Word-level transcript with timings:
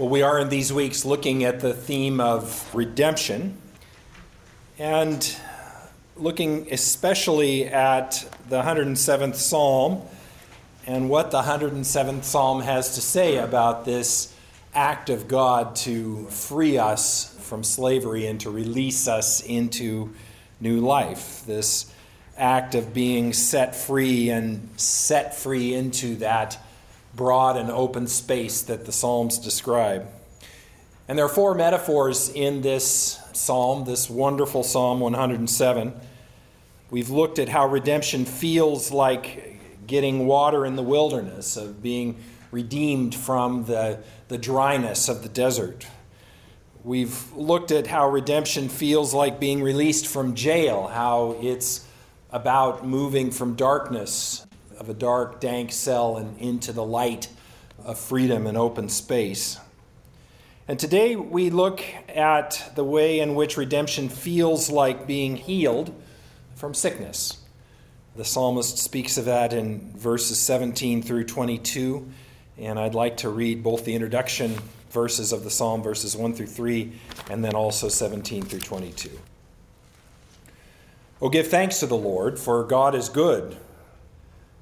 Well, 0.00 0.08
we 0.08 0.22
are 0.22 0.38
in 0.38 0.48
these 0.48 0.72
weeks 0.72 1.04
looking 1.04 1.44
at 1.44 1.60
the 1.60 1.74
theme 1.74 2.22
of 2.22 2.74
redemption 2.74 3.58
and 4.78 5.36
looking 6.16 6.72
especially 6.72 7.66
at 7.66 8.26
the 8.48 8.62
107th 8.62 9.34
Psalm 9.34 10.00
and 10.86 11.10
what 11.10 11.30
the 11.30 11.42
107th 11.42 12.24
Psalm 12.24 12.62
has 12.62 12.94
to 12.94 13.02
say 13.02 13.36
about 13.36 13.84
this 13.84 14.34
act 14.74 15.10
of 15.10 15.28
God 15.28 15.76
to 15.76 16.24
free 16.28 16.78
us 16.78 17.36
from 17.38 17.62
slavery 17.62 18.26
and 18.26 18.40
to 18.40 18.48
release 18.48 19.06
us 19.06 19.42
into 19.42 20.14
new 20.62 20.80
life. 20.80 21.44
This 21.44 21.92
act 22.38 22.74
of 22.74 22.94
being 22.94 23.34
set 23.34 23.76
free 23.76 24.30
and 24.30 24.66
set 24.78 25.34
free 25.34 25.74
into 25.74 26.16
that 26.16 26.58
broad 27.14 27.56
and 27.56 27.70
open 27.70 28.06
space 28.06 28.62
that 28.62 28.86
the 28.86 28.92
Psalms 28.92 29.38
describe. 29.38 30.08
And 31.08 31.18
there 31.18 31.24
are 31.24 31.28
four 31.28 31.54
metaphors 31.54 32.28
in 32.28 32.62
this 32.62 33.20
psalm, 33.32 33.84
this 33.84 34.08
wonderful 34.08 34.62
Psalm 34.62 35.00
107. 35.00 35.92
We've 36.90 37.10
looked 37.10 37.38
at 37.38 37.48
how 37.48 37.66
redemption 37.66 38.24
feels 38.24 38.92
like 38.92 39.60
getting 39.86 40.26
water 40.26 40.64
in 40.64 40.76
the 40.76 40.82
wilderness, 40.82 41.56
of 41.56 41.82
being 41.82 42.22
redeemed 42.52 43.14
from 43.14 43.64
the, 43.64 43.98
the 44.28 44.38
dryness 44.38 45.08
of 45.08 45.22
the 45.22 45.28
desert. 45.28 45.86
We've 46.84 47.32
looked 47.32 47.72
at 47.72 47.88
how 47.88 48.08
redemption 48.08 48.68
feels 48.68 49.12
like 49.12 49.40
being 49.40 49.62
released 49.62 50.06
from 50.06 50.34
jail, 50.34 50.86
how 50.86 51.36
it's 51.40 51.86
about 52.30 52.86
moving 52.86 53.32
from 53.32 53.54
darkness 53.54 54.46
of 54.80 54.88
a 54.88 54.94
dark, 54.94 55.40
dank 55.40 55.70
cell 55.70 56.16
and 56.16 56.38
into 56.38 56.72
the 56.72 56.84
light 56.84 57.28
of 57.84 57.98
freedom 57.98 58.46
and 58.46 58.56
open 58.56 58.88
space. 58.88 59.58
And 60.66 60.78
today 60.78 61.16
we 61.16 61.50
look 61.50 61.84
at 62.08 62.72
the 62.76 62.84
way 62.84 63.20
in 63.20 63.34
which 63.34 63.58
redemption 63.58 64.08
feels 64.08 64.70
like 64.70 65.06
being 65.06 65.36
healed 65.36 65.94
from 66.54 66.72
sickness. 66.72 67.36
The 68.16 68.24
psalmist 68.24 68.78
speaks 68.78 69.18
of 69.18 69.26
that 69.26 69.52
in 69.52 69.92
verses 69.96 70.38
17 70.40 71.02
through 71.02 71.24
22, 71.24 72.08
and 72.56 72.78
I'd 72.78 72.94
like 72.94 73.18
to 73.18 73.28
read 73.28 73.62
both 73.62 73.84
the 73.84 73.94
introduction 73.94 74.56
verses 74.90 75.32
of 75.32 75.44
the 75.44 75.50
psalm, 75.50 75.82
verses 75.82 76.16
1 76.16 76.32
through 76.34 76.46
3, 76.46 76.90
and 77.28 77.44
then 77.44 77.54
also 77.54 77.88
17 77.88 78.42
through 78.44 78.60
22. 78.60 79.10
Oh, 81.20 81.28
give 81.28 81.48
thanks 81.48 81.80
to 81.80 81.86
the 81.86 81.96
Lord, 81.96 82.38
for 82.38 82.64
God 82.64 82.94
is 82.94 83.10
good 83.10 83.58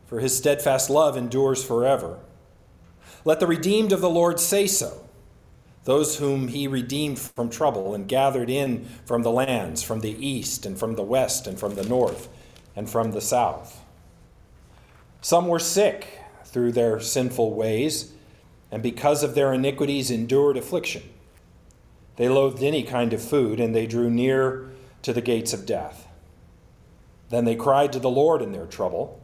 for 0.08 0.20
his 0.20 0.36
steadfast 0.36 0.88
love 0.88 1.16
endures 1.16 1.62
forever. 1.62 2.18
Let 3.26 3.40
the 3.40 3.46
redeemed 3.46 3.92
of 3.92 4.00
the 4.00 4.08
Lord 4.08 4.40
say 4.40 4.66
so, 4.66 5.06
those 5.84 6.16
whom 6.16 6.48
he 6.48 6.66
redeemed 6.66 7.18
from 7.18 7.50
trouble 7.50 7.94
and 7.94 8.08
gathered 8.08 8.48
in 8.48 8.86
from 9.04 9.22
the 9.22 9.30
lands, 9.30 9.82
from 9.82 10.00
the 10.00 10.26
east 10.26 10.64
and 10.64 10.78
from 10.78 10.94
the 10.94 11.02
west 11.02 11.46
and 11.46 11.60
from 11.60 11.74
the 11.74 11.84
north 11.84 12.28
and 12.74 12.88
from 12.88 13.12
the 13.12 13.20
south. 13.20 13.84
Some 15.20 15.46
were 15.46 15.58
sick 15.58 16.22
through 16.44 16.72
their 16.72 17.00
sinful 17.00 17.52
ways, 17.52 18.12
and 18.70 18.82
because 18.82 19.22
of 19.22 19.34
their 19.34 19.52
iniquities 19.52 20.10
endured 20.10 20.56
affliction. 20.56 21.02
They 22.16 22.30
loathed 22.30 22.62
any 22.62 22.82
kind 22.82 23.12
of 23.12 23.22
food, 23.22 23.60
and 23.60 23.74
they 23.74 23.86
drew 23.86 24.08
near 24.08 24.70
to 25.02 25.12
the 25.12 25.20
gates 25.20 25.52
of 25.52 25.66
death. 25.66 26.06
Then 27.28 27.44
they 27.44 27.56
cried 27.56 27.92
to 27.92 27.98
the 27.98 28.08
Lord 28.08 28.40
in 28.40 28.52
their 28.52 28.66
trouble 28.66 29.20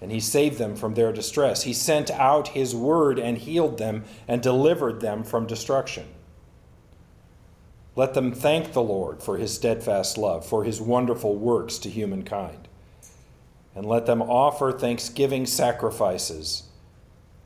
and 0.00 0.10
he 0.10 0.20
saved 0.20 0.58
them 0.58 0.76
from 0.76 0.94
their 0.94 1.12
distress. 1.12 1.62
He 1.62 1.72
sent 1.72 2.10
out 2.10 2.48
his 2.48 2.74
word 2.74 3.18
and 3.18 3.36
healed 3.36 3.78
them 3.78 4.04
and 4.26 4.42
delivered 4.42 5.00
them 5.00 5.22
from 5.22 5.46
destruction. 5.46 6.06
Let 7.96 8.14
them 8.14 8.32
thank 8.32 8.72
the 8.72 8.82
Lord 8.82 9.22
for 9.22 9.36
his 9.36 9.52
steadfast 9.52 10.16
love, 10.16 10.46
for 10.46 10.64
his 10.64 10.80
wonderful 10.80 11.36
works 11.36 11.76
to 11.78 11.90
humankind. 11.90 12.68
And 13.74 13.84
let 13.84 14.06
them 14.06 14.22
offer 14.22 14.72
thanksgiving 14.72 15.44
sacrifices 15.44 16.64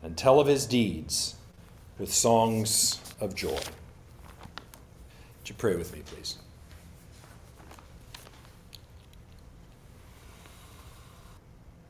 and 0.02 0.16
tell 0.16 0.38
of 0.38 0.46
his 0.46 0.66
deeds 0.66 1.34
with 1.98 2.12
songs 2.12 3.00
of 3.20 3.34
joy. 3.34 3.50
Would 3.50 5.48
you 5.48 5.54
pray 5.56 5.76
with 5.76 5.92
me, 5.92 6.02
please? 6.04 6.38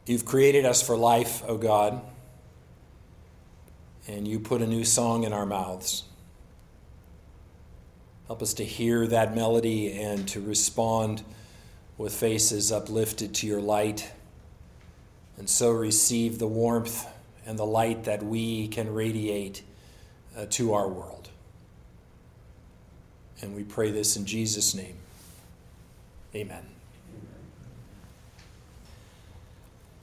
You've 0.07 0.27
created 0.27 0.67
us 0.67 0.83
for 0.83 0.97
life, 0.97 1.43
O 1.47 1.57
God, 1.57 2.01
and 4.07 4.29
you 4.29 4.39
put 4.39 4.61
a 4.61 4.67
new 4.67 4.85
song 4.85 5.25
in 5.25 5.33
our 5.33 5.47
mouths. 5.47 6.05
Help 8.27 8.43
us 8.43 8.55
to 8.55 8.65
hear 8.65 9.07
that 9.07 9.35
melody 9.35 9.99
and 9.99 10.29
to 10.29 10.41
respond 10.41 11.23
with 11.97 12.15
faces 12.15 12.71
uplifted 12.71 13.35
to 13.37 13.47
your 13.47 13.61
light, 13.61 14.11
and 15.39 15.49
so 15.49 15.71
receive 15.71 16.39
the 16.39 16.47
warmth 16.47 17.07
and 17.47 17.59
the 17.59 17.67
light 17.67 18.05
that 18.05 18.23
we 18.23 18.69
can 18.69 18.93
radiate 18.93 19.63
uh, 20.37 20.47
to 20.51 20.75
our 20.75 20.89
world. 20.89 21.31
And 23.41 23.55
we 23.55 23.65
pray 23.65 23.91
this 23.91 24.17
in 24.17 24.27
Jesus' 24.27 24.75
name. 24.75 24.97
Amen. 26.35 26.65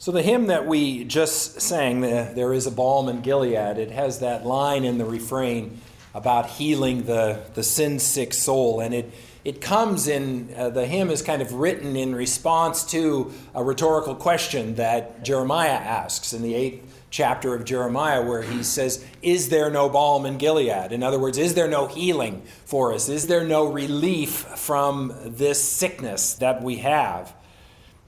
So, 0.01 0.11
the 0.11 0.23
hymn 0.23 0.47
that 0.47 0.65
we 0.65 1.03
just 1.03 1.61
sang, 1.61 2.01
the, 2.01 2.31
There 2.33 2.53
is 2.53 2.65
a 2.65 2.71
Balm 2.71 3.07
in 3.07 3.21
Gilead, 3.21 3.77
it 3.77 3.91
has 3.91 4.21
that 4.21 4.47
line 4.47 4.83
in 4.83 4.97
the 4.97 5.05
refrain 5.05 5.79
about 6.15 6.49
healing 6.49 7.03
the, 7.03 7.43
the 7.53 7.61
sin 7.61 7.99
sick 7.99 8.33
soul. 8.33 8.79
And 8.79 8.95
it, 8.95 9.13
it 9.45 9.61
comes 9.61 10.07
in, 10.07 10.55
uh, 10.57 10.71
the 10.71 10.87
hymn 10.87 11.11
is 11.11 11.21
kind 11.21 11.43
of 11.43 11.53
written 11.53 11.95
in 11.95 12.15
response 12.15 12.83
to 12.85 13.31
a 13.53 13.63
rhetorical 13.63 14.15
question 14.15 14.73
that 14.73 15.23
Jeremiah 15.23 15.69
asks 15.69 16.33
in 16.33 16.41
the 16.41 16.55
eighth 16.55 17.03
chapter 17.11 17.53
of 17.53 17.63
Jeremiah, 17.63 18.25
where 18.25 18.41
he 18.41 18.63
says, 18.63 19.05
Is 19.21 19.49
there 19.49 19.69
no 19.69 19.87
balm 19.87 20.25
in 20.25 20.39
Gilead? 20.39 20.91
In 20.91 21.03
other 21.03 21.19
words, 21.19 21.37
is 21.37 21.53
there 21.53 21.67
no 21.67 21.85
healing 21.85 22.41
for 22.65 22.91
us? 22.91 23.07
Is 23.07 23.27
there 23.27 23.43
no 23.43 23.65
relief 23.65 24.31
from 24.31 25.13
this 25.23 25.61
sickness 25.61 26.33
that 26.33 26.63
we 26.63 26.77
have? 26.77 27.35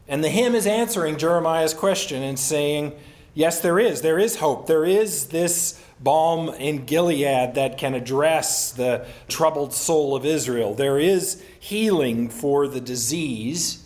And 0.08 0.24
the 0.24 0.30
hymn 0.30 0.56
is 0.56 0.68
answering 0.68 1.18
Jeremiah's 1.18 1.74
question 1.74 2.22
and 2.24 2.38
saying, 2.38 2.94
Yes, 3.36 3.62
there 3.62 3.80
is. 3.80 4.02
There 4.02 4.20
is 4.20 4.36
hope. 4.36 4.68
There 4.68 4.86
is 4.86 5.28
this 5.28 5.82
balm 6.00 6.50
in 6.50 6.86
Gilead 6.86 7.56
that 7.56 7.78
can 7.78 7.96
address 7.96 8.72
the 8.72 9.08
troubled 9.28 9.74
soul 9.74 10.16
of 10.16 10.26
Israel. 10.26 10.76
There 10.76 11.00
is 11.00 11.44
healing 11.60 12.30
for 12.30 12.68
the 12.68 12.82
disease, 12.82 13.86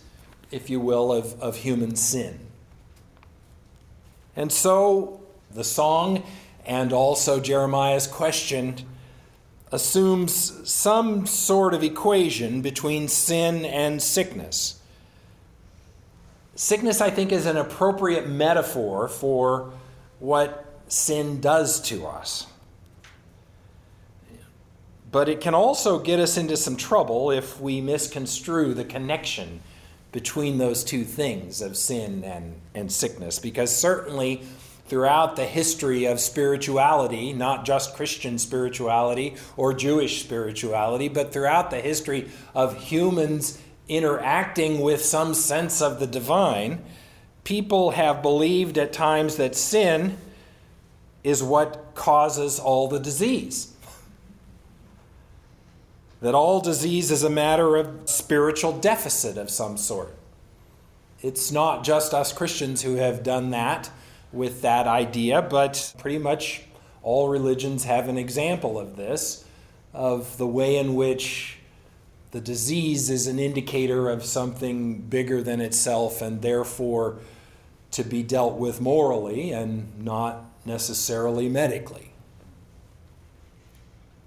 if 0.50 0.68
you 0.68 0.80
will, 0.80 1.12
of, 1.12 1.40
of 1.40 1.56
human 1.56 1.96
sin. 1.96 2.40
And 4.36 4.52
so 4.52 5.20
the 5.50 5.64
song 5.64 6.22
and 6.66 6.92
also 6.92 7.40
Jeremiah's 7.40 8.06
question 8.06 8.76
assumes 9.72 10.68
some 10.70 11.26
sort 11.26 11.72
of 11.72 11.82
equation 11.82 12.60
between 12.60 13.08
sin 13.08 13.64
and 13.64 14.02
sickness. 14.02 14.77
Sickness, 16.58 17.00
I 17.00 17.10
think, 17.10 17.30
is 17.30 17.46
an 17.46 17.56
appropriate 17.56 18.28
metaphor 18.28 19.06
for 19.06 19.70
what 20.18 20.66
sin 20.88 21.40
does 21.40 21.80
to 21.82 22.04
us. 22.04 22.48
But 25.12 25.28
it 25.28 25.40
can 25.40 25.54
also 25.54 26.00
get 26.00 26.18
us 26.18 26.36
into 26.36 26.56
some 26.56 26.74
trouble 26.74 27.30
if 27.30 27.60
we 27.60 27.80
misconstrue 27.80 28.74
the 28.74 28.84
connection 28.84 29.60
between 30.10 30.58
those 30.58 30.82
two 30.82 31.04
things 31.04 31.62
of 31.62 31.76
sin 31.76 32.24
and, 32.24 32.60
and 32.74 32.90
sickness. 32.90 33.38
Because 33.38 33.72
certainly, 33.74 34.42
throughout 34.86 35.36
the 35.36 35.46
history 35.46 36.06
of 36.06 36.18
spirituality, 36.18 37.32
not 37.32 37.66
just 37.66 37.94
Christian 37.94 38.36
spirituality 38.36 39.36
or 39.56 39.72
Jewish 39.74 40.24
spirituality, 40.24 41.06
but 41.06 41.32
throughout 41.32 41.70
the 41.70 41.80
history 41.80 42.28
of 42.52 42.76
humans 42.82 43.62
interacting 43.88 44.80
with 44.80 45.04
some 45.04 45.34
sense 45.34 45.80
of 45.80 45.98
the 45.98 46.06
divine, 46.06 46.82
people 47.44 47.92
have 47.92 48.22
believed 48.22 48.76
at 48.78 48.92
times 48.92 49.36
that 49.36 49.54
sin 49.54 50.16
is 51.24 51.42
what 51.42 51.94
causes 51.94 52.58
all 52.58 52.88
the 52.88 53.00
disease. 53.00 53.74
That 56.20 56.34
all 56.34 56.60
disease 56.60 57.10
is 57.10 57.22
a 57.22 57.30
matter 57.30 57.76
of 57.76 58.08
spiritual 58.08 58.72
deficit 58.72 59.36
of 59.36 59.50
some 59.50 59.76
sort. 59.76 60.14
It's 61.20 61.50
not 61.50 61.84
just 61.84 62.14
us 62.14 62.32
Christians 62.32 62.82
who 62.82 62.96
have 62.96 63.22
done 63.22 63.50
that 63.50 63.90
with 64.32 64.62
that 64.62 64.86
idea, 64.86 65.42
but 65.42 65.94
pretty 65.98 66.18
much 66.18 66.62
all 67.02 67.28
religions 67.28 67.84
have 67.84 68.08
an 68.08 68.18
example 68.18 68.78
of 68.78 68.96
this, 68.96 69.44
of 69.92 70.36
the 70.38 70.46
way 70.46 70.76
in 70.76 70.94
which 70.94 71.57
the 72.30 72.40
disease 72.40 73.08
is 73.08 73.26
an 73.26 73.38
indicator 73.38 74.10
of 74.10 74.24
something 74.24 75.00
bigger 75.00 75.42
than 75.42 75.60
itself 75.60 76.20
and 76.20 76.42
therefore 76.42 77.16
to 77.92 78.04
be 78.04 78.22
dealt 78.22 78.56
with 78.56 78.80
morally 78.80 79.50
and 79.52 80.04
not 80.04 80.44
necessarily 80.64 81.48
medically. 81.48 82.12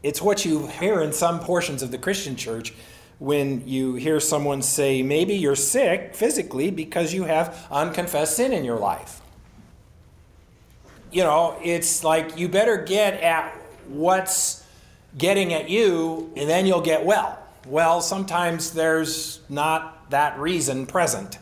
It's 0.02 0.22
what 0.22 0.46
you 0.46 0.68
hear 0.68 1.02
in 1.02 1.14
some 1.14 1.40
portions 1.40 1.84
of 1.84 1.92
the 1.92 2.00
Christian 2.00 2.36
church 2.36 2.74
when 3.20 3.68
you 3.68 3.94
hear 3.94 4.20
someone 4.20 4.64
say, 4.64 5.04
maybe 5.04 5.36
you're 5.36 5.56
sick 5.56 6.16
physically 6.16 6.72
because 6.72 7.14
you 7.14 7.26
have 7.26 7.68
unconfessed 7.70 8.36
sin 8.36 8.52
in 8.52 8.66
your 8.66 8.80
life. 8.80 9.22
You 11.12 11.24
know, 11.24 11.56
it's 11.64 12.04
like 12.04 12.36
you 12.40 12.50
better 12.50 12.78
get 12.78 13.22
at 13.22 13.54
what's 13.88 14.66
getting 15.18 15.54
at 15.54 15.70
you, 15.70 16.32
and 16.36 16.50
then 16.50 16.66
you'll 16.66 16.82
get 16.82 17.06
well. 17.06 17.41
Well, 17.68 18.02
sometimes 18.02 18.72
there's 18.72 19.40
not 19.48 20.10
that 20.10 20.40
reason 20.40 20.88
present 20.88 21.38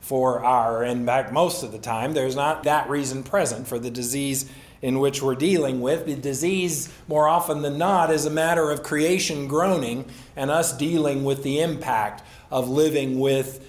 for 0.00 0.42
our, 0.42 0.82
in 0.82 1.04
fact, 1.04 1.32
most 1.32 1.62
of 1.62 1.72
the 1.72 1.78
time, 1.78 2.14
there's 2.14 2.34
not 2.34 2.62
that 2.62 2.88
reason 2.88 3.22
present 3.22 3.68
for 3.68 3.78
the 3.78 3.90
disease 3.90 4.50
in 4.80 4.98
which 4.98 5.20
we're 5.20 5.34
dealing 5.34 5.82
with. 5.82 6.06
The 6.06 6.14
disease, 6.14 6.90
more 7.06 7.28
often 7.28 7.60
than 7.60 7.76
not, 7.76 8.10
is 8.10 8.24
a 8.24 8.30
matter 8.30 8.70
of 8.70 8.82
creation 8.82 9.46
groaning 9.46 10.06
and 10.34 10.50
us 10.50 10.74
dealing 10.74 11.24
with 11.24 11.42
the 11.42 11.60
impact 11.60 12.22
of 12.50 12.70
living 12.70 13.18
with 13.18 13.66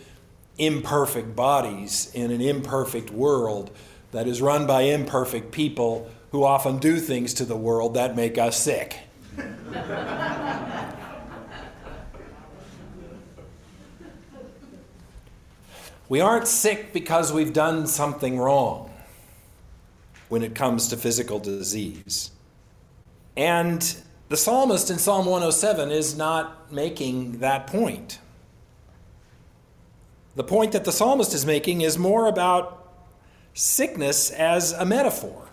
imperfect 0.57 1.35
bodies 1.35 2.09
in 2.13 2.31
an 2.31 2.39
imperfect 2.39 3.09
world 3.09 3.71
that 4.11 4.25
is 4.25 4.41
run 4.41 4.65
by 4.65 4.81
imperfect 4.83 5.51
people 5.51 6.09
who 6.31 6.45
often 6.45 6.77
do 6.77 6.97
things 6.97 7.33
to 7.33 7.43
the 7.43 7.57
world 7.57 7.95
that 7.95 8.15
make 8.15 8.37
us 8.37 8.57
sick. 8.57 8.99
we 16.09 16.19
aren't 16.19 16.47
sick 16.47 16.91
because 16.91 17.31
we've 17.31 17.53
done 17.53 17.85
something 17.85 18.39
wrong 18.39 18.91
when 20.27 20.43
it 20.43 20.55
comes 20.55 20.87
to 20.89 20.97
physical 20.97 21.39
disease. 21.39 22.31
And 23.37 23.95
the 24.27 24.37
psalmist 24.37 24.89
in 24.89 24.97
Psalm 24.97 25.25
107 25.25 25.91
is 25.91 26.17
not 26.17 26.71
making 26.71 27.39
that 27.39 27.67
point. 27.67 28.19
The 30.35 30.43
point 30.43 30.71
that 30.71 30.83
the 30.85 30.91
psalmist 30.91 31.33
is 31.33 31.45
making 31.45 31.81
is 31.81 31.97
more 31.97 32.27
about 32.27 32.91
sickness 33.53 34.31
as 34.31 34.71
a 34.73 34.85
metaphor. 34.85 35.47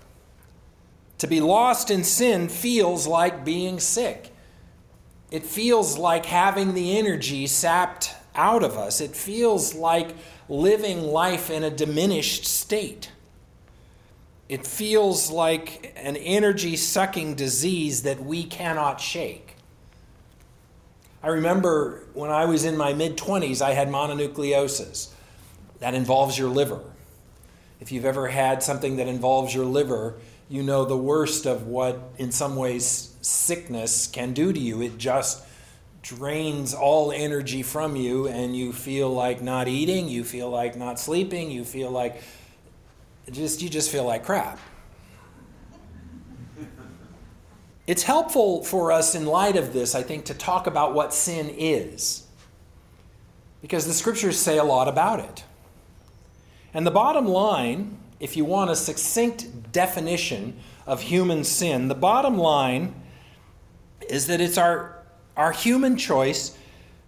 To 1.19 1.27
be 1.27 1.41
lost 1.41 1.91
in 1.91 2.05
sin 2.05 2.49
feels 2.49 3.07
like 3.07 3.45
being 3.45 3.81
sick. 3.81 4.33
It 5.31 5.45
feels 5.45 5.99
like 5.99 6.27
having 6.27 6.75
the 6.75 6.99
energy 6.99 7.47
sapped 7.47 8.15
out 8.37 8.63
of 8.63 8.77
us. 8.77 9.01
It 9.01 9.17
feels 9.17 9.75
like 9.75 10.15
living 10.49 11.03
life 11.03 11.51
in 11.51 11.65
a 11.65 11.71
diminished 11.71 12.45
state. 12.45 13.11
It 14.49 14.67
feels 14.67 15.31
like 15.31 15.93
an 15.97 16.17
energy 16.17 16.77
sucking 16.77 17.35
disease 17.35 18.03
that 18.03 18.23
we 18.23 18.45
cannot 18.45 19.01
shake. 19.01 19.57
I 21.23 21.29
remember 21.29 22.05
when 22.15 22.31
I 22.31 22.45
was 22.45 22.65
in 22.65 22.77
my 22.77 22.93
mid 22.93 23.17
20s, 23.17 23.61
I 23.61 23.73
had 23.73 23.89
mononucleosis. 23.89 25.09
That 25.81 25.95
involves 25.95 26.39
your 26.39 26.49
liver. 26.49 26.81
If 27.81 27.93
you've 27.93 28.05
ever 28.05 28.29
had 28.29 28.63
something 28.63 28.97
that 28.97 29.09
involves 29.09 29.55
your 29.55 29.65
liver, 29.65 30.15
you 30.49 30.63
know 30.63 30.85
the 30.85 30.97
worst 30.97 31.45
of 31.45 31.67
what, 31.67 31.99
in 32.17 32.31
some 32.31 32.57
ways, 32.57 33.15
sickness 33.21 34.07
can 34.07 34.33
do 34.33 34.53
to 34.53 34.59
you. 34.59 34.81
It 34.81 34.97
just 34.97 35.43
drains 36.07 36.73
all 36.73 37.11
energy 37.11 37.63
from 37.63 37.97
you, 37.97 38.29
and 38.29 38.57
you 38.57 38.73
feel 38.73 39.11
like 39.11 39.43
not 39.43 39.67
eating, 39.67 40.09
you 40.09 40.23
feel 40.23 40.49
like 40.49 40.77
not 40.77 41.01
sleeping, 41.01 41.51
you 41.51 41.65
feel 41.65 41.91
like 41.91 42.23
just 43.33 43.61
you 43.61 43.69
just 43.69 43.91
feel 43.91 44.05
like 44.05 44.25
crap. 44.25 44.59
It's 47.89 48.05
helpful 48.05 48.63
for 48.63 48.93
us 48.93 49.15
in 49.15 49.27
light 49.27 49.57
of 49.57 49.73
this, 49.73 49.95
I 49.95 50.03
think, 50.03 50.27
to 50.27 50.35
talk 50.35 50.67
about 50.67 50.95
what 50.95 51.13
sin 51.13 51.53
is. 51.57 52.27
Because 53.61 53.87
the 53.87 53.93
scriptures 53.93 54.39
say 54.39 54.59
a 54.59 54.65
lot 54.65 54.87
about 54.87 55.21
it. 55.21 55.45
And 56.73 56.87
the 56.87 56.91
bottom 56.93 57.27
line, 57.27 57.99
if 58.21 58.37
you 58.37 58.45
want 58.45 58.71
a 58.71 58.77
succinct 58.77 59.73
definition 59.73 60.59
of 60.87 61.03
human 61.03 61.43
sin, 61.43 61.89
the 61.89 61.95
bottom 61.95 62.39
line 62.39 62.95
is 64.09 64.27
that 64.29 64.41
it's 64.41 64.59
our, 64.59 64.96
our 65.37 65.53
human 65.53 65.97
choice 65.97 66.57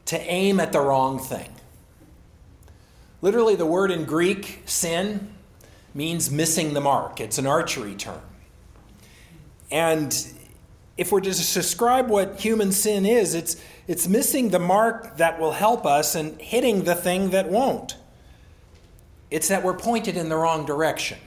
to 0.06 0.20
aim 0.20 0.60
at 0.60 0.72
the 0.72 0.80
wrong 0.80 1.18
thing. 1.18 1.50
Literally, 3.20 3.56
the 3.56 3.66
word 3.66 3.90
in 3.90 4.04
Greek, 4.04 4.62
sin, 4.66 5.32
means 5.94 6.30
missing 6.30 6.74
the 6.74 6.80
mark. 6.80 7.20
It's 7.20 7.38
an 7.38 7.46
archery 7.46 7.94
term. 7.94 8.20
And 9.70 10.16
if 10.96 11.12
we're 11.12 11.20
to 11.20 11.30
describe 11.30 12.08
what 12.08 12.40
human 12.40 12.72
sin 12.72 13.06
is, 13.06 13.34
it's, 13.34 13.56
it's 13.86 14.08
missing 14.08 14.50
the 14.50 14.58
mark 14.58 15.16
that 15.16 15.38
will 15.38 15.52
help 15.52 15.86
us 15.86 16.14
and 16.14 16.40
hitting 16.40 16.84
the 16.84 16.94
thing 16.94 17.30
that 17.30 17.48
won't. 17.48 17.96
It's 19.30 19.48
that 19.48 19.62
we're 19.62 19.76
pointed 19.76 20.16
in 20.16 20.28
the 20.28 20.36
wrong 20.36 20.64
direction 20.64 21.18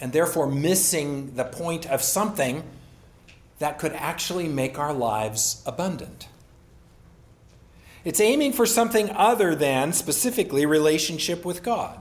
and 0.00 0.12
therefore 0.12 0.46
missing 0.46 1.34
the 1.34 1.44
point 1.44 1.86
of 1.86 2.02
something 2.02 2.62
that 3.58 3.78
could 3.78 3.92
actually 3.92 4.48
make 4.48 4.78
our 4.78 4.92
lives 4.92 5.62
abundant. 5.66 6.28
It's 8.04 8.20
aiming 8.20 8.52
for 8.52 8.66
something 8.66 9.10
other 9.10 9.54
than 9.54 9.92
specifically 9.92 10.66
relationship 10.66 11.44
with 11.44 11.62
God. 11.62 12.00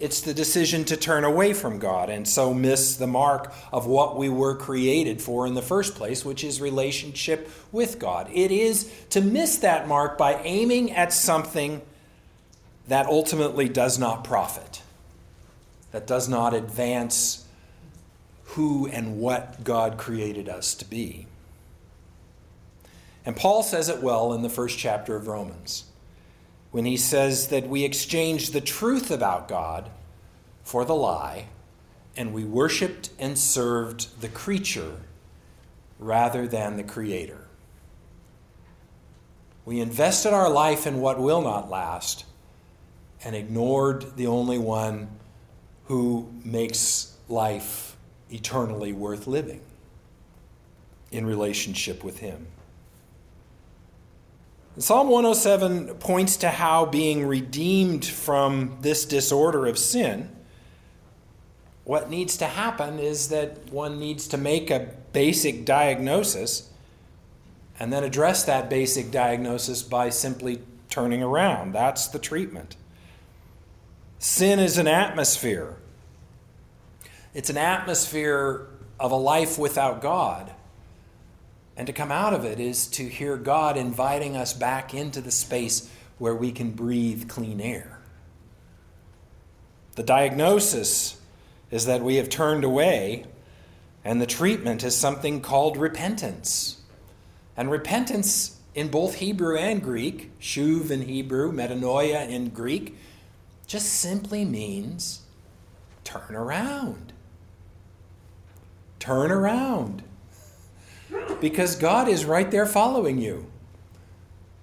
It's 0.00 0.22
the 0.22 0.32
decision 0.32 0.86
to 0.86 0.96
turn 0.96 1.24
away 1.24 1.52
from 1.52 1.78
God 1.78 2.08
and 2.08 2.26
so 2.26 2.54
miss 2.54 2.96
the 2.96 3.06
mark 3.06 3.52
of 3.70 3.86
what 3.86 4.16
we 4.16 4.30
were 4.30 4.56
created 4.56 5.20
for 5.20 5.46
in 5.46 5.52
the 5.52 5.62
first 5.62 5.94
place, 5.94 6.24
which 6.24 6.42
is 6.42 6.58
relationship 6.58 7.50
with 7.70 7.98
God. 7.98 8.28
It 8.32 8.50
is 8.50 8.90
to 9.10 9.20
miss 9.20 9.58
that 9.58 9.86
mark 9.86 10.16
by 10.16 10.40
aiming 10.42 10.92
at 10.92 11.12
something 11.12 11.82
that 12.88 13.06
ultimately 13.06 13.68
does 13.68 13.98
not 13.98 14.24
profit, 14.24 14.80
that 15.92 16.06
does 16.06 16.30
not 16.30 16.54
advance 16.54 17.44
who 18.50 18.86
and 18.88 19.18
what 19.18 19.62
God 19.62 19.96
created 19.96 20.48
us 20.48 20.74
to 20.74 20.84
be. 20.84 21.26
And 23.24 23.36
Paul 23.36 23.62
says 23.62 23.88
it 23.88 24.02
well 24.02 24.32
in 24.32 24.42
the 24.42 24.48
first 24.48 24.78
chapter 24.78 25.14
of 25.14 25.28
Romans 25.28 25.84
when 26.70 26.84
he 26.84 26.96
says 26.96 27.48
that 27.48 27.68
we 27.68 27.84
exchange 27.84 28.50
the 28.50 28.60
truth 28.60 29.10
about 29.10 29.48
God 29.48 29.90
for 30.62 30.84
the 30.84 30.94
lie, 30.94 31.46
and 32.16 32.32
we 32.32 32.44
worshiped 32.44 33.10
and 33.18 33.36
served 33.36 34.20
the 34.20 34.28
creature 34.28 35.00
rather 35.98 36.46
than 36.46 36.76
the 36.76 36.82
Creator. 36.82 37.46
We 39.64 39.80
invested 39.80 40.32
our 40.32 40.48
life 40.48 40.86
in 40.86 41.00
what 41.00 41.20
will 41.20 41.42
not 41.42 41.70
last 41.70 42.24
and 43.22 43.36
ignored 43.36 44.16
the 44.16 44.26
only 44.26 44.58
one 44.58 45.08
who 45.84 46.32
makes 46.44 47.16
life 47.28 47.89
eternally 48.30 48.92
worth 48.92 49.26
living 49.26 49.60
in 51.10 51.26
relationship 51.26 52.04
with 52.04 52.20
Him. 52.20 52.46
Psalm 54.78 55.08
107 55.08 55.96
points 55.96 56.36
to 56.38 56.48
how 56.48 56.86
being 56.86 57.26
redeemed 57.26 58.04
from 58.04 58.78
this 58.80 59.04
disorder 59.04 59.66
of 59.66 59.78
sin, 59.78 60.30
what 61.84 62.08
needs 62.08 62.36
to 62.36 62.46
happen 62.46 62.98
is 62.98 63.28
that 63.30 63.70
one 63.72 63.98
needs 63.98 64.28
to 64.28 64.38
make 64.38 64.70
a 64.70 64.94
basic 65.12 65.64
diagnosis 65.64 66.70
and 67.80 67.92
then 67.92 68.04
address 68.04 68.44
that 68.44 68.70
basic 68.70 69.10
diagnosis 69.10 69.82
by 69.82 70.10
simply 70.10 70.60
turning 70.88 71.22
around. 71.22 71.72
That's 71.72 72.06
the 72.06 72.18
treatment. 72.18 72.76
Sin 74.18 74.58
is 74.58 74.76
an 74.78 74.86
atmosphere. 74.86 75.76
It's 77.32 77.50
an 77.50 77.56
atmosphere 77.56 78.66
of 78.98 79.12
a 79.12 79.16
life 79.16 79.58
without 79.58 80.02
God. 80.02 80.52
And 81.76 81.86
to 81.86 81.92
come 81.92 82.10
out 82.10 82.34
of 82.34 82.44
it 82.44 82.58
is 82.60 82.86
to 82.88 83.08
hear 83.08 83.36
God 83.36 83.76
inviting 83.76 84.36
us 84.36 84.52
back 84.52 84.92
into 84.92 85.20
the 85.20 85.30
space 85.30 85.88
where 86.18 86.34
we 86.34 86.52
can 86.52 86.72
breathe 86.72 87.28
clean 87.28 87.60
air. 87.60 88.00
The 89.94 90.02
diagnosis 90.02 91.20
is 91.70 91.86
that 91.86 92.02
we 92.02 92.16
have 92.16 92.28
turned 92.28 92.64
away, 92.64 93.26
and 94.04 94.20
the 94.20 94.26
treatment 94.26 94.82
is 94.82 94.96
something 94.96 95.40
called 95.40 95.76
repentance. 95.76 96.82
And 97.56 97.70
repentance 97.70 98.58
in 98.74 98.88
both 98.88 99.14
Hebrew 99.16 99.56
and 99.56 99.82
Greek, 99.82 100.38
shuv 100.40 100.90
in 100.90 101.02
Hebrew, 101.02 101.52
metanoia 101.52 102.28
in 102.28 102.50
Greek, 102.50 102.96
just 103.66 103.86
simply 103.86 104.44
means 104.44 105.22
turn 106.04 106.34
around. 106.34 107.12
Turn 109.00 109.32
around 109.32 110.04
because 111.40 111.74
God 111.74 112.06
is 112.06 112.24
right 112.24 112.50
there 112.50 112.66
following 112.66 113.18
you. 113.18 113.46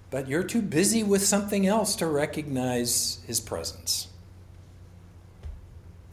But 0.10 0.30
you're 0.30 0.44
too 0.44 0.62
busy 0.62 1.04
with 1.04 1.26
something 1.26 1.68
else 1.68 1.98
to 1.98 2.08
recognize 2.08 3.20
his 3.28 3.42
presence. 3.42 4.08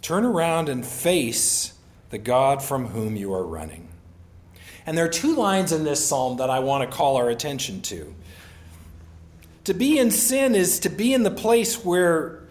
Turn 0.03 0.25
around 0.25 0.69
and 0.69 0.85
face 0.85 1.75
the 2.11 2.19
God 2.19 2.63
from 2.63 2.87
whom 2.89 3.15
you 3.15 3.33
are 3.33 3.45
running. 3.45 3.89
And 4.87 4.99
there 4.99 5.05
are 5.05 5.11
two 5.11 5.35
lines 5.37 5.73
in 5.73 5.85
this 5.85 6.05
psalm 6.05 6.39
that 6.39 6.51
I 6.51 6.59
want 6.59 6.91
to 6.91 6.97
call 6.97 7.17
our 7.17 7.29
attention 7.29 7.83
to. 7.83 8.15
To 9.65 9.75
be 9.75 9.99
in 9.99 10.11
sin 10.11 10.55
is 10.55 10.81
to 10.81 10.91
be 10.91 11.15
in 11.15 11.23
the 11.23 11.31
place 11.31 11.85
where 11.85 12.44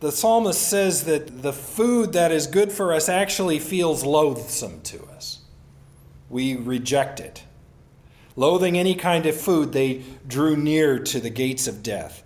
the 0.00 0.12
psalmist 0.12 0.60
says 0.60 1.04
that 1.04 1.42
the 1.42 1.52
food 1.52 2.12
that 2.12 2.30
is 2.30 2.46
good 2.46 2.70
for 2.70 2.92
us 2.92 3.08
actually 3.08 3.58
feels 3.58 4.04
loathsome 4.04 4.80
to 4.82 5.02
us. 5.06 5.40
We 6.28 6.54
reject 6.56 7.20
it. 7.20 7.44
Loathing 8.34 8.76
any 8.76 8.94
kind 8.94 9.24
of 9.24 9.40
food, 9.40 9.72
they 9.72 10.02
drew 10.26 10.56
near 10.56 10.98
to 10.98 11.20
the 11.20 11.30
gates 11.30 11.66
of 11.66 11.82
death. 11.82 12.22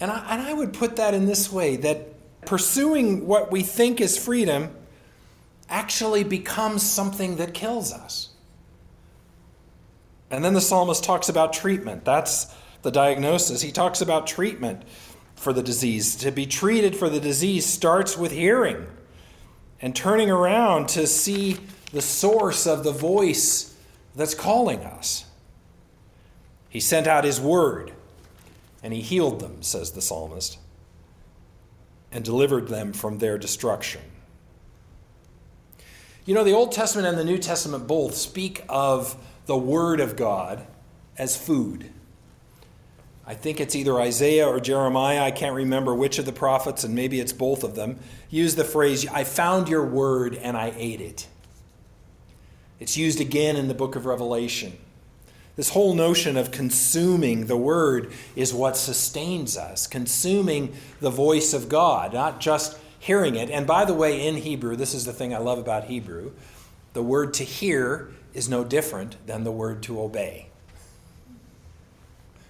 And 0.00 0.10
I, 0.10 0.26
and 0.28 0.42
I 0.42 0.52
would 0.52 0.74
put 0.74 0.96
that 0.96 1.14
in 1.14 1.24
this 1.24 1.50
way 1.50 1.76
that 1.76 2.42
pursuing 2.42 3.26
what 3.26 3.50
we 3.50 3.62
think 3.62 4.00
is 4.00 4.22
freedom 4.22 4.70
actually 5.70 6.24
becomes 6.24 6.82
something 6.82 7.36
that 7.36 7.54
kills 7.54 7.92
us. 7.92 8.28
And 10.30 10.44
then 10.44 10.52
the 10.52 10.60
psalmist 10.60 11.02
talks 11.02 11.30
about 11.30 11.54
treatment. 11.54 12.04
That's 12.04 12.54
the 12.82 12.90
diagnosis. 12.90 13.62
He 13.62 13.72
talks 13.72 14.02
about 14.02 14.26
treatment 14.26 14.82
for 15.36 15.52
the 15.52 15.62
disease. 15.62 16.16
To 16.16 16.30
be 16.30 16.46
treated 16.46 16.96
for 16.96 17.08
the 17.08 17.20
disease 17.20 17.66
starts 17.66 18.16
with 18.16 18.32
hearing 18.32 18.86
and 19.80 19.94
turning 19.94 20.30
around 20.30 20.88
to 20.90 21.06
see 21.06 21.58
the 21.92 22.02
source 22.02 22.66
of 22.66 22.82
the 22.82 22.92
voice 22.92 23.76
that's 24.14 24.34
calling 24.34 24.80
us. 24.80 25.26
He 26.68 26.80
sent 26.80 27.06
out 27.06 27.24
his 27.24 27.40
word 27.40 27.92
and 28.82 28.92
he 28.92 29.00
healed 29.00 29.40
them, 29.40 29.62
says 29.62 29.92
the 29.92 30.02
psalmist, 30.02 30.58
and 32.10 32.24
delivered 32.24 32.68
them 32.68 32.92
from 32.92 33.18
their 33.18 33.38
destruction. 33.38 34.00
You 36.24 36.34
know, 36.34 36.44
the 36.44 36.52
Old 36.54 36.72
Testament 36.72 37.06
and 37.06 37.16
the 37.16 37.24
New 37.24 37.38
Testament 37.38 37.86
both 37.86 38.14
speak 38.14 38.64
of 38.68 39.16
the 39.46 39.56
Word 39.56 40.00
of 40.00 40.16
God 40.16 40.66
as 41.16 41.36
food. 41.36 41.90
I 43.26 43.34
think 43.34 43.60
it's 43.60 43.74
either 43.74 44.00
Isaiah 44.00 44.46
or 44.46 44.60
Jeremiah, 44.60 45.22
I 45.22 45.32
can't 45.32 45.54
remember 45.54 45.94
which 45.94 46.18
of 46.18 46.26
the 46.26 46.32
prophets, 46.32 46.84
and 46.84 46.94
maybe 46.94 47.18
it's 47.18 47.32
both 47.32 47.64
of 47.64 47.74
them, 47.74 47.98
use 48.30 48.54
the 48.54 48.64
phrase, 48.64 49.06
I 49.08 49.24
found 49.24 49.68
your 49.68 49.84
word 49.84 50.36
and 50.36 50.56
I 50.56 50.72
ate 50.76 51.00
it. 51.00 51.26
It's 52.78 52.96
used 52.96 53.20
again 53.20 53.56
in 53.56 53.68
the 53.68 53.74
book 53.74 53.96
of 53.96 54.06
Revelation. 54.06 54.78
This 55.56 55.70
whole 55.70 55.94
notion 55.94 56.36
of 56.36 56.50
consuming 56.50 57.46
the 57.46 57.56
word 57.56 58.12
is 58.36 58.52
what 58.52 58.76
sustains 58.76 59.56
us, 59.56 59.86
consuming 59.86 60.74
the 61.00 61.10
voice 61.10 61.54
of 61.54 61.68
God, 61.68 62.12
not 62.12 62.40
just 62.40 62.78
hearing 62.98 63.34
it. 63.34 63.50
And 63.50 63.66
by 63.66 63.86
the 63.86 63.94
way, 63.94 64.26
in 64.26 64.36
Hebrew, 64.36 64.76
this 64.76 64.94
is 64.94 65.06
the 65.06 65.12
thing 65.12 65.34
I 65.34 65.38
love 65.38 65.58
about 65.58 65.84
Hebrew 65.84 66.32
the 66.92 67.02
word 67.02 67.34
to 67.34 67.44
hear 67.44 68.10
is 68.32 68.48
no 68.48 68.64
different 68.64 69.16
than 69.26 69.44
the 69.44 69.52
word 69.52 69.82
to 69.82 70.00
obey. 70.00 70.48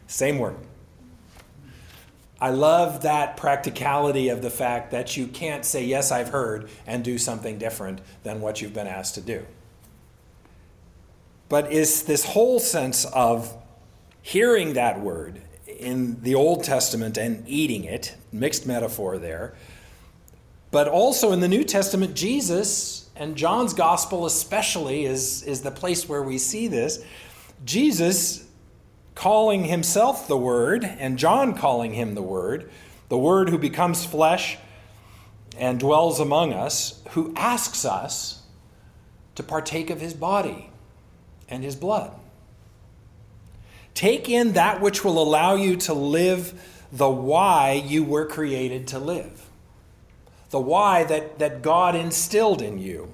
Same 0.07 0.39
word. 0.39 0.57
I 2.41 2.51
love 2.51 3.03
that 3.03 3.37
practicality 3.37 4.29
of 4.29 4.43
the 4.43 4.51
fact 4.51 4.91
that 4.91 5.17
you 5.17 5.27
can't 5.27 5.65
say, 5.65 5.85
Yes, 5.85 6.13
I've 6.13 6.29
heard, 6.29 6.69
and 6.87 7.03
do 7.03 7.19
something 7.19 7.59
different 7.59 8.01
than 8.25 8.41
what 8.41 8.61
you've 8.61 8.75
been 8.75 8.87
asked 8.87 9.15
to 9.15 9.21
do. 9.21 9.47
But 11.49 11.73
is 11.73 12.03
this 12.03 12.25
whole 12.25 12.59
sense 12.59 13.05
of 13.07 13.57
hearing 14.21 14.75
that 14.75 15.01
word 15.01 15.41
in 15.67 16.21
the 16.23 16.35
Old 16.35 16.65
Testament 16.65 17.17
and 17.17 17.49
eating 17.49 17.85
it, 17.85 18.17
mixed 18.33 18.67
metaphor 18.67 19.19
there, 19.19 19.55
but 20.71 20.89
also 20.89 21.33
in 21.33 21.41
the 21.41 21.49
New 21.49 21.65
Testament, 21.65 22.15
Jesus, 22.15 23.09
and 23.17 23.37
John's 23.37 23.73
gospel 23.73 24.27
especially 24.27 25.05
is, 25.05 25.43
is 25.45 25.63
the 25.63 25.71
place 25.71 26.09
where 26.09 26.23
we 26.23 26.39
see 26.39 26.69
this. 26.69 27.03
Jesus 27.65 28.46
calling 29.17 29.65
himself 29.65 30.29
the 30.29 30.37
Word, 30.37 30.85
and 30.85 31.19
John 31.19 31.55
calling 31.55 31.95
him 31.95 32.15
the 32.15 32.23
Word, 32.23 32.71
the 33.09 33.19
Word 33.19 33.49
who 33.49 33.59
becomes 33.59 34.07
flesh 34.07 34.57
and 35.59 35.81
dwells 35.81 36.21
among 36.21 36.53
us, 36.53 37.03
who 37.11 37.35
asks 37.35 37.85
us 37.85 38.43
to 39.35 39.43
partake 39.43 39.91
of 39.91 40.01
his 40.01 40.15
body 40.15 40.71
and 41.49 41.65
his 41.65 41.75
blood. 41.75 42.13
Take 43.95 44.29
in 44.29 44.53
that 44.53 44.81
which 44.81 45.03
will 45.03 45.21
allow 45.21 45.57
you 45.57 45.75
to 45.79 45.95
live 45.95 46.87
the 46.93 47.11
why 47.11 47.83
you 47.85 48.05
were 48.05 48.27
created 48.27 48.87
to 48.89 49.01
live 49.01 49.47
the 50.51 50.61
why 50.61 51.05
that, 51.05 51.39
that 51.39 51.63
God 51.63 51.95
instilled 51.95 52.63
in 52.63 52.79
you. 52.79 53.13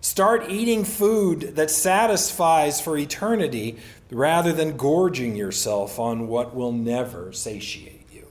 Start 0.00 0.48
eating 0.48 0.84
food 0.84 1.56
that 1.56 1.70
satisfies 1.70 2.80
for 2.80 2.96
eternity 2.96 3.76
rather 4.10 4.52
than 4.52 4.76
gorging 4.76 5.36
yourself 5.36 5.98
on 5.98 6.26
what 6.26 6.54
will 6.54 6.72
never 6.72 7.32
satiate 7.32 8.06
you. 8.10 8.26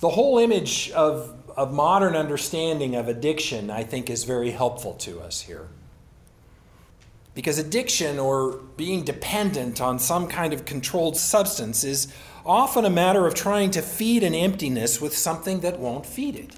The 0.00 0.10
whole 0.10 0.38
image 0.38 0.90
of, 0.90 1.34
of 1.56 1.72
modern 1.72 2.14
understanding 2.14 2.94
of 2.94 3.08
addiction, 3.08 3.70
I 3.70 3.84
think, 3.84 4.10
is 4.10 4.24
very 4.24 4.50
helpful 4.50 4.92
to 4.94 5.20
us 5.20 5.40
here. 5.40 5.68
Because 7.34 7.58
addiction 7.58 8.18
or 8.18 8.60
being 8.76 9.02
dependent 9.02 9.80
on 9.80 9.98
some 9.98 10.28
kind 10.28 10.52
of 10.52 10.66
controlled 10.66 11.16
substance 11.16 11.84
is 11.84 12.12
often 12.44 12.84
a 12.84 12.90
matter 12.90 13.26
of 13.26 13.34
trying 13.34 13.70
to 13.72 13.82
feed 13.82 14.22
an 14.22 14.34
emptiness 14.34 15.00
with 15.00 15.16
something 15.16 15.60
that 15.60 15.78
won't 15.78 16.04
feed 16.04 16.36
it. 16.36 16.56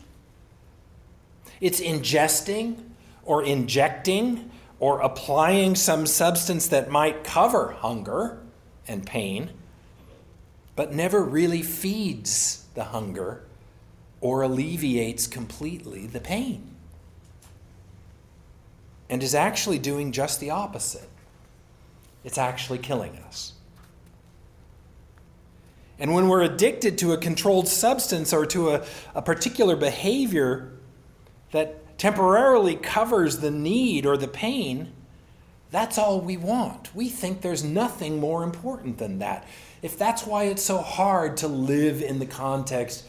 It's 1.60 1.80
ingesting 1.80 2.76
or 3.24 3.42
injecting 3.42 4.50
or 4.80 5.00
applying 5.00 5.74
some 5.74 6.06
substance 6.06 6.68
that 6.68 6.90
might 6.90 7.24
cover 7.24 7.72
hunger 7.72 8.38
and 8.86 9.04
pain, 9.04 9.50
but 10.76 10.94
never 10.94 11.22
really 11.22 11.62
feeds 11.62 12.64
the 12.74 12.84
hunger 12.84 13.42
or 14.20 14.42
alleviates 14.42 15.26
completely 15.26 16.06
the 16.06 16.20
pain. 16.20 16.74
And 19.10 19.22
is 19.22 19.34
actually 19.34 19.78
doing 19.78 20.12
just 20.12 20.38
the 20.38 20.50
opposite. 20.50 21.08
It's 22.24 22.38
actually 22.38 22.78
killing 22.78 23.16
us. 23.26 23.54
And 25.98 26.14
when 26.14 26.28
we're 26.28 26.42
addicted 26.42 26.98
to 26.98 27.12
a 27.12 27.18
controlled 27.18 27.66
substance 27.66 28.32
or 28.32 28.46
to 28.46 28.70
a, 28.70 28.84
a 29.14 29.22
particular 29.22 29.74
behavior 29.74 30.77
that 31.50 31.98
temporarily 31.98 32.76
covers 32.76 33.38
the 33.38 33.50
need 33.50 34.06
or 34.06 34.16
the 34.16 34.28
pain, 34.28 34.92
that's 35.70 35.98
all 35.98 36.20
we 36.20 36.36
want. 36.36 36.94
We 36.94 37.08
think 37.08 37.40
there's 37.40 37.64
nothing 37.64 38.20
more 38.20 38.42
important 38.42 38.98
than 38.98 39.18
that. 39.18 39.46
If 39.82 39.98
that's 39.98 40.26
why 40.26 40.44
it's 40.44 40.62
so 40.62 40.78
hard 40.78 41.36
to 41.38 41.48
live 41.48 42.02
in 42.02 42.18
the 42.18 42.26
context 42.26 43.04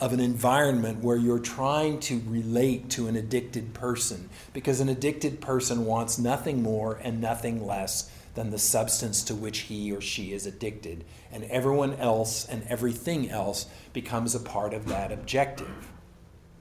of 0.00 0.12
an 0.12 0.20
environment 0.20 1.02
where 1.02 1.16
you're 1.16 1.38
trying 1.38 2.00
to 2.00 2.20
relate 2.26 2.90
to 2.90 3.06
an 3.06 3.16
addicted 3.16 3.72
person, 3.72 4.28
because 4.52 4.80
an 4.80 4.88
addicted 4.88 5.40
person 5.40 5.86
wants 5.86 6.18
nothing 6.18 6.62
more 6.62 6.98
and 7.02 7.20
nothing 7.20 7.64
less 7.64 8.10
than 8.34 8.50
the 8.50 8.58
substance 8.58 9.22
to 9.22 9.34
which 9.34 9.58
he 9.60 9.92
or 9.92 10.00
she 10.00 10.32
is 10.32 10.46
addicted, 10.46 11.04
and 11.30 11.44
everyone 11.44 11.94
else 11.94 12.46
and 12.46 12.64
everything 12.66 13.30
else 13.30 13.66
becomes 13.92 14.34
a 14.34 14.40
part 14.40 14.74
of 14.74 14.86
that 14.86 15.12
objective. 15.12 15.91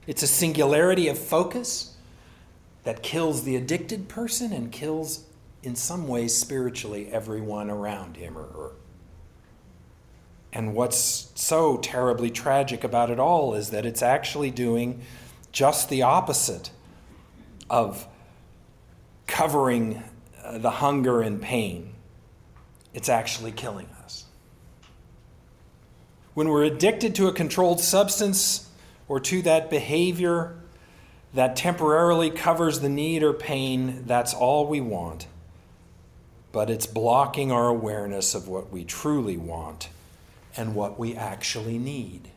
It's 0.08 0.24
a 0.24 0.28
singularity 0.28 1.08
of 1.08 1.18
focus 1.18 1.96
that 2.84 3.04
kills 3.04 3.44
the 3.44 3.56
addicted 3.56 4.10
person 4.10 4.52
and 4.52 4.72
kills, 4.72 5.26
in 5.62 5.76
some 5.76 6.08
ways, 6.08 6.36
spiritually, 6.36 7.10
everyone 7.12 7.70
around 7.70 8.18
him 8.18 8.38
or 8.38 8.48
her. 8.48 8.72
And 10.54 10.74
what's 10.74 11.32
so 11.36 11.78
terribly 11.78 12.32
tragic 12.32 12.84
about 12.84 13.10
it 13.10 13.20
all 13.20 13.54
is 13.54 13.70
that 13.70 13.86
it's 13.86 14.02
actually 14.02 14.52
doing 14.52 15.02
just 15.52 15.90
the 15.90 16.02
opposite 16.02 16.72
of 17.70 18.08
covering 19.28 20.04
uh, 20.44 20.58
the 20.58 20.72
hunger 20.72 21.22
and 21.22 21.42
pain, 21.42 21.94
it's 22.94 23.08
actually 23.08 23.52
killing 23.52 23.88
us. 24.04 24.26
When 26.34 26.50
we're 26.50 26.64
addicted 26.64 27.16
to 27.16 27.28
a 27.28 27.34
controlled 27.34 27.80
substance 27.80 28.70
or 29.12 29.20
to 29.20 29.42
that 29.42 29.70
behavior 29.70 30.56
that 31.34 31.54
temporarily 31.54 32.30
covers 32.30 32.80
the 32.80 32.88
need 32.88 33.22
or 33.22 33.34
pain, 33.34 34.06
that's 34.06 34.34
all 34.34 34.66
we 34.66 34.80
want. 34.80 35.28
But 36.54 36.70
it's 36.70 36.86
blocking 36.86 37.52
our 37.52 37.68
awareness 37.68 38.34
of 38.34 38.48
what 38.48 38.72
we 38.72 38.86
truly 38.86 39.36
want 39.36 39.90
and 40.56 40.74
what 40.74 40.98
we 40.98 41.14
actually 41.14 41.78
need. 41.78 42.30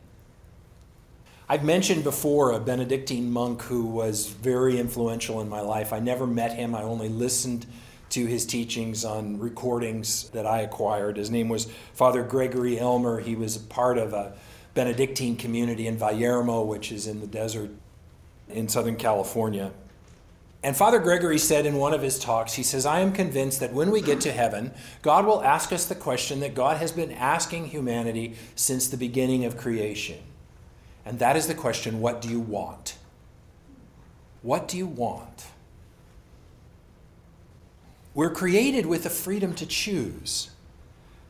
I've 1.47 1.63
mentioned 1.63 2.03
before 2.03 2.51
a 2.51 2.59
Benedictine 2.59 3.31
monk 3.31 3.61
who 3.61 3.85
was 3.85 4.27
very 4.27 4.77
influential 4.77 5.39
in 5.39 5.47
my 5.47 5.61
life. 5.61 5.93
I 5.93 5.99
never 5.99 6.27
met 6.27 6.57
him, 6.57 6.75
I 6.75 6.81
only 6.81 7.07
listened 7.07 7.65
to 8.09 8.25
his 8.25 8.45
teachings 8.45 9.05
on 9.05 9.39
recordings 9.39 10.29
that 10.31 10.45
I 10.45 10.59
acquired. 10.59 11.15
His 11.15 11.31
name 11.31 11.47
was 11.47 11.71
Father 11.93 12.21
Gregory 12.21 12.77
Elmer. 12.77 13.21
He 13.21 13.37
was 13.37 13.55
a 13.55 13.61
part 13.61 13.97
of 13.97 14.11
a 14.11 14.33
Benedictine 14.75 15.35
community 15.35 15.87
in 15.87 15.97
Valyermo, 15.97 16.65
which 16.65 16.91
is 16.91 17.07
in 17.07 17.21
the 17.21 17.27
desert 17.27 17.71
in 18.47 18.69
Southern 18.69 18.97
California. 18.97 19.71
And 20.61 20.75
Father 20.75 20.99
Gregory 20.99 21.37
said 21.37 21.65
in 21.65 21.75
one 21.75 21.93
of 21.93 22.01
his 22.01 22.19
talks, 22.19 22.53
he 22.53 22.63
says, 22.63 22.85
I 22.85 22.99
am 22.99 23.11
convinced 23.11 23.59
that 23.59 23.73
when 23.73 23.91
we 23.91 24.01
get 24.01 24.21
to 24.21 24.31
heaven, 24.31 24.73
God 25.01 25.25
will 25.25 25.43
ask 25.43 25.71
us 25.71 25.85
the 25.85 25.95
question 25.95 26.39
that 26.39 26.55
God 26.55 26.77
has 26.77 26.91
been 26.91 27.11
asking 27.11 27.67
humanity 27.67 28.35
since 28.55 28.87
the 28.87 28.97
beginning 28.97 29.45
of 29.45 29.57
creation. 29.57 30.19
And 31.05 31.19
that 31.19 31.35
is 31.35 31.47
the 31.47 31.53
question 31.53 32.01
what 32.01 32.21
do 32.21 32.29
you 32.29 32.39
want? 32.39 32.97
What 34.41 34.67
do 34.67 34.77
you 34.77 34.87
want? 34.87 35.45
We're 38.15 38.31
created 38.31 38.85
with 38.87 39.05
a 39.05 39.09
freedom 39.09 39.53
to 39.55 39.65
choose, 39.65 40.49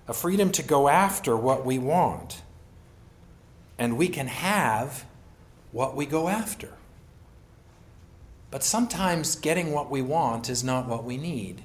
a 0.07 0.13
freedom 0.13 0.51
to 0.53 0.63
go 0.63 0.87
after 0.87 1.35
what 1.35 1.65
we 1.65 1.77
want. 1.77 2.41
And 3.77 3.97
we 3.97 4.07
can 4.07 4.27
have 4.27 5.05
what 5.71 5.95
we 5.95 6.05
go 6.05 6.27
after. 6.29 6.69
But 8.51 8.63
sometimes 8.63 9.35
getting 9.35 9.73
what 9.73 9.91
we 9.91 10.01
want 10.01 10.49
is 10.49 10.63
not 10.63 10.87
what 10.87 11.03
we 11.03 11.17
need. 11.17 11.61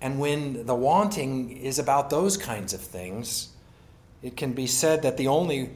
And 0.00 0.20
when 0.20 0.66
the 0.66 0.74
wanting 0.74 1.56
is 1.56 1.78
about 1.78 2.10
those 2.10 2.36
kinds 2.36 2.74
of 2.74 2.80
things, 2.80 3.48
it 4.22 4.36
can 4.36 4.52
be 4.52 4.66
said 4.66 5.02
that 5.02 5.16
the 5.16 5.28
only 5.28 5.70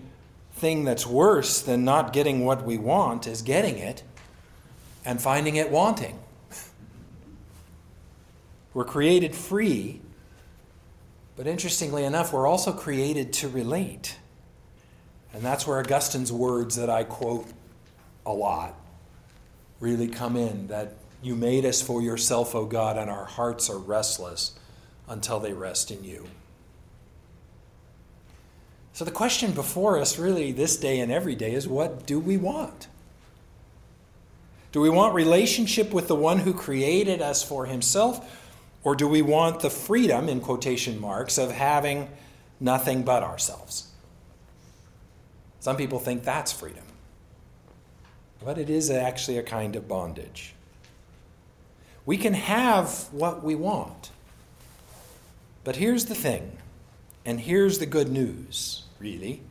thing 0.52 0.84
that's 0.84 1.06
worse 1.06 1.62
than 1.62 1.84
not 1.84 2.12
getting 2.12 2.44
what 2.44 2.64
we 2.64 2.78
want 2.78 3.26
is 3.26 3.42
getting 3.42 3.78
it 3.78 4.02
and 5.04 5.20
finding 5.20 5.56
it 5.56 5.70
wanting. 5.70 6.18
We're 8.74 8.84
created 8.84 9.34
free, 9.34 10.00
but 11.36 11.46
interestingly 11.46 12.04
enough, 12.04 12.32
we're 12.32 12.46
also 12.46 12.72
created 12.72 13.32
to 13.34 13.48
relate. 13.48 14.16
And 15.38 15.46
that's 15.46 15.68
where 15.68 15.78
Augustine's 15.78 16.32
words 16.32 16.74
that 16.74 16.90
I 16.90 17.04
quote 17.04 17.46
a 18.26 18.32
lot 18.32 18.74
really 19.78 20.08
come 20.08 20.34
in 20.34 20.66
that 20.66 20.94
you 21.22 21.36
made 21.36 21.64
us 21.64 21.80
for 21.80 22.02
yourself, 22.02 22.56
O 22.56 22.64
God, 22.64 22.98
and 22.98 23.08
our 23.08 23.24
hearts 23.24 23.70
are 23.70 23.78
restless 23.78 24.58
until 25.06 25.38
they 25.38 25.52
rest 25.52 25.92
in 25.92 26.02
you. 26.02 26.26
So, 28.92 29.04
the 29.04 29.12
question 29.12 29.52
before 29.52 29.96
us, 29.96 30.18
really, 30.18 30.50
this 30.50 30.76
day 30.76 30.98
and 30.98 31.12
every 31.12 31.36
day, 31.36 31.54
is 31.54 31.68
what 31.68 32.04
do 32.04 32.18
we 32.18 32.36
want? 32.36 32.88
Do 34.72 34.80
we 34.80 34.90
want 34.90 35.14
relationship 35.14 35.92
with 35.92 36.08
the 36.08 36.16
one 36.16 36.40
who 36.40 36.52
created 36.52 37.22
us 37.22 37.44
for 37.44 37.66
himself, 37.66 38.44
or 38.82 38.96
do 38.96 39.06
we 39.06 39.22
want 39.22 39.60
the 39.60 39.70
freedom, 39.70 40.28
in 40.28 40.40
quotation 40.40 41.00
marks, 41.00 41.38
of 41.38 41.52
having 41.52 42.08
nothing 42.58 43.04
but 43.04 43.22
ourselves? 43.22 43.87
Some 45.68 45.76
people 45.76 45.98
think 45.98 46.24
that's 46.24 46.50
freedom 46.50 46.84
but 48.42 48.56
it 48.56 48.70
is 48.70 48.88
actually 48.90 49.36
a 49.36 49.42
kind 49.42 49.76
of 49.76 49.86
bondage. 49.86 50.54
We 52.06 52.16
can 52.16 52.32
have 52.32 53.08
what 53.12 53.44
we 53.44 53.54
want. 53.54 54.10
But 55.64 55.76
here's 55.76 56.06
the 56.06 56.14
thing, 56.14 56.56
and 57.26 57.40
here's 57.40 57.80
the 57.80 57.84
good 57.84 58.10
news, 58.10 58.84
really 58.98 59.42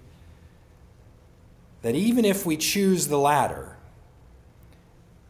that 1.83 1.93
even 1.93 2.25
if 2.25 2.47
we 2.47 2.57
choose 2.57 3.09
the 3.09 3.19
latter, 3.19 3.77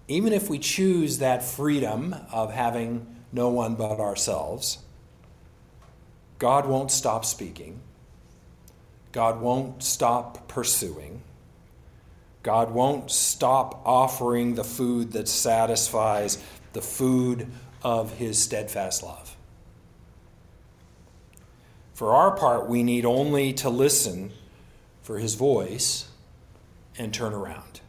even 0.07 0.31
if 0.31 0.49
we 0.49 0.57
choose 0.57 1.17
that 1.17 1.43
freedom 1.43 2.15
of 2.31 2.53
having 2.53 3.05
no 3.33 3.49
one 3.49 3.75
but 3.75 3.99
ourselves, 3.99 4.77
God 6.39 6.65
won't 6.65 6.91
stop 6.91 7.25
speaking. 7.25 7.81
God 9.11 9.41
won't 9.41 9.83
stop 9.83 10.47
pursuing. 10.47 11.21
God 12.43 12.71
won't 12.71 13.11
stop 13.11 13.81
offering 13.85 14.55
the 14.55 14.63
food 14.63 15.11
that 15.13 15.27
satisfies 15.27 16.43
the 16.73 16.81
food 16.81 17.47
of 17.83 18.13
his 18.13 18.41
steadfast 18.41 19.03
love. 19.03 19.35
For 21.93 22.13
our 22.13 22.31
part, 22.37 22.69
we 22.69 22.83
need 22.83 23.05
only 23.05 23.53
to 23.53 23.69
listen 23.69 24.31
for 25.01 25.17
his 25.17 25.35
voice 25.35 26.07
and 26.97 27.13
turn 27.13 27.33
around. 27.33 27.81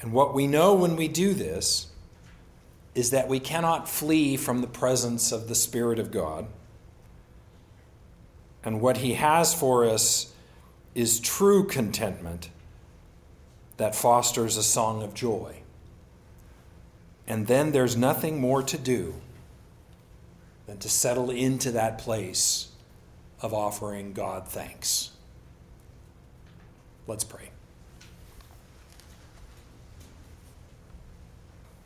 And 0.00 0.12
what 0.12 0.34
we 0.34 0.46
know 0.46 0.74
when 0.74 0.96
we 0.96 1.08
do 1.08 1.34
this 1.34 1.86
is 2.94 3.10
that 3.10 3.28
we 3.28 3.38
cannot 3.38 3.88
flee 3.88 4.36
from 4.36 4.60
the 4.60 4.66
presence 4.66 5.30
of 5.30 5.48
the 5.48 5.54
Spirit 5.54 5.98
of 5.98 6.10
God. 6.10 6.46
And 8.64 8.80
what 8.80 8.98
he 8.98 9.14
has 9.14 9.54
for 9.54 9.84
us 9.84 10.32
is 10.94 11.20
true 11.20 11.66
contentment 11.66 12.50
that 13.76 13.94
fosters 13.94 14.56
a 14.56 14.62
song 14.62 15.02
of 15.02 15.14
joy. 15.14 15.62
And 17.26 17.46
then 17.46 17.72
there's 17.72 17.96
nothing 17.96 18.40
more 18.40 18.62
to 18.62 18.76
do 18.76 19.14
than 20.66 20.78
to 20.78 20.88
settle 20.88 21.30
into 21.30 21.70
that 21.70 21.98
place 21.98 22.68
of 23.40 23.54
offering 23.54 24.12
God 24.12 24.46
thanks. 24.46 25.10
Let's 27.06 27.24
pray. 27.24 27.50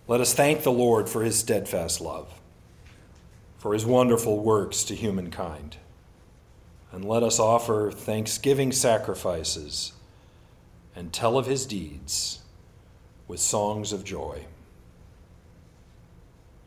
Let 0.06 0.20
us 0.20 0.34
thank 0.34 0.64
the 0.64 0.72
Lord 0.72 1.08
for 1.08 1.22
his 1.22 1.38
steadfast 1.38 2.00
love, 2.00 2.28
for 3.58 3.72
his 3.72 3.86
wonderful 3.86 4.40
works 4.40 4.84
to 4.84 4.94
humankind. 4.94 5.76
And 6.94 7.04
let 7.04 7.24
us 7.24 7.40
offer 7.40 7.90
thanksgiving 7.90 8.70
sacrifices 8.70 9.94
and 10.94 11.12
tell 11.12 11.36
of 11.36 11.46
his 11.46 11.66
deeds 11.66 12.38
with 13.26 13.40
songs 13.40 13.92
of 13.92 14.04
joy. 14.04 14.44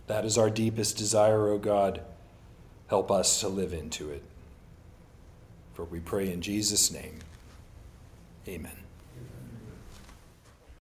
That 0.08 0.26
is 0.26 0.38
our 0.38 0.50
deepest 0.50 0.98
desire, 0.98 1.48
O 1.48 1.58
God. 1.58 2.02
Help 2.88 3.10
us 3.10 3.40
to 3.40 3.48
live 3.48 3.72
into 3.72 4.10
it. 4.10 4.24
For 5.76 5.86
we 5.86 6.02
pray 6.02 6.30
in 6.30 6.42
Jesus' 6.42 6.92
name. 6.92 7.20
Amen. 8.50 8.87